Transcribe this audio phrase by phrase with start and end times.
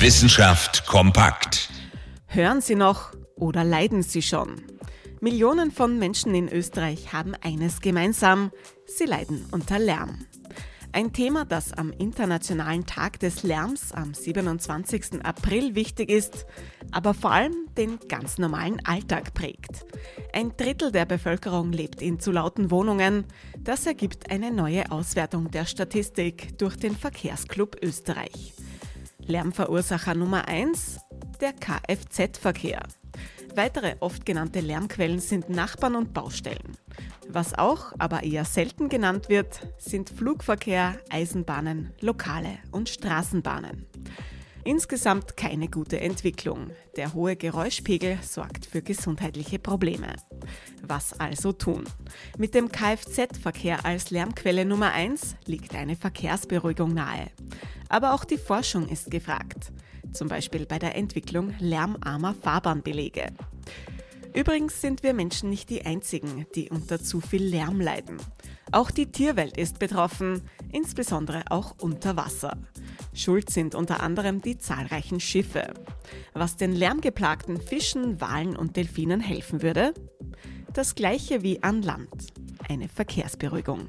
[0.00, 1.70] Wissenschaft kompakt.
[2.28, 4.62] Hören Sie noch oder leiden Sie schon?
[5.20, 8.52] Millionen von Menschen in Österreich haben eines gemeinsam,
[8.86, 10.24] sie leiden unter Lärm.
[10.92, 15.24] Ein Thema, das am Internationalen Tag des Lärms am 27.
[15.24, 16.46] April wichtig ist,
[16.92, 19.84] aber vor allem den ganz normalen Alltag prägt.
[20.32, 23.24] Ein Drittel der Bevölkerung lebt in zu lauten Wohnungen.
[23.58, 28.54] Das ergibt eine neue Auswertung der Statistik durch den Verkehrsclub Österreich.
[29.28, 31.00] Lärmverursacher Nummer 1,
[31.42, 32.80] der Kfz-Verkehr.
[33.54, 36.78] Weitere oft genannte Lärmquellen sind Nachbarn und Baustellen.
[37.28, 43.86] Was auch, aber eher selten genannt wird, sind Flugverkehr, Eisenbahnen, Lokale und Straßenbahnen.
[44.64, 46.70] Insgesamt keine gute Entwicklung.
[46.96, 50.16] Der hohe Geräuschpegel sorgt für gesundheitliche Probleme.
[50.82, 51.84] Was also tun?
[52.38, 57.30] Mit dem Kfz-Verkehr als Lärmquelle Nummer 1 liegt eine Verkehrsberuhigung nahe.
[57.88, 59.72] Aber auch die Forschung ist gefragt,
[60.12, 63.32] zum Beispiel bei der Entwicklung lärmarmer Fahrbahnbelege.
[64.34, 68.18] Übrigens sind wir Menschen nicht die Einzigen, die unter zu viel Lärm leiden.
[68.70, 72.58] Auch die Tierwelt ist betroffen, insbesondere auch unter Wasser.
[73.14, 75.72] Schuld sind unter anderem die zahlreichen Schiffe.
[76.34, 79.94] Was den lärmgeplagten Fischen, Walen und Delfinen helfen würde?
[80.74, 82.28] Das gleiche wie an Land.
[82.68, 83.88] Eine Verkehrsberuhigung.